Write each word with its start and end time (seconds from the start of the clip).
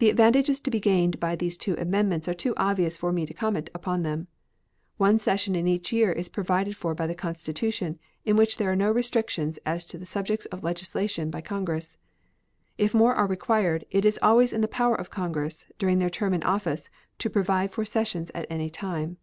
The 0.00 0.10
advantages 0.10 0.60
to 0.60 0.70
be 0.70 0.78
gained 0.80 1.18
by 1.18 1.34
these 1.34 1.56
two 1.56 1.74
amendments 1.78 2.28
are 2.28 2.34
too 2.34 2.52
obvious 2.58 2.98
for 2.98 3.10
me 3.10 3.24
to 3.24 3.32
comment 3.32 3.70
upon 3.72 4.02
them. 4.02 4.28
One 4.98 5.18
session 5.18 5.56
in 5.56 5.66
each 5.66 5.94
year 5.94 6.12
is 6.12 6.28
provided 6.28 6.76
for 6.76 6.94
by 6.94 7.06
the 7.06 7.14
Constitution, 7.14 7.98
in 8.26 8.36
which 8.36 8.58
there 8.58 8.70
are 8.70 8.76
no 8.76 8.92
restrictions 8.92 9.58
as 9.64 9.86
to 9.86 9.96
the 9.96 10.04
subjects 10.04 10.44
of 10.52 10.62
legislation 10.62 11.30
by 11.30 11.40
Congress. 11.40 11.96
If 12.76 12.92
more 12.92 13.14
are 13.14 13.26
required, 13.26 13.86
it 13.90 14.04
is 14.04 14.18
always 14.20 14.52
in 14.52 14.60
the 14.60 14.68
power 14.68 14.94
of 14.94 15.08
Congress, 15.08 15.64
during 15.78 16.00
their 16.00 16.10
term 16.10 16.34
of 16.34 16.42
office, 16.44 16.90
to 17.20 17.30
provide 17.30 17.70
for 17.70 17.86
sessions 17.86 18.30
at 18.34 18.46
any 18.50 18.68
time. 18.68 19.16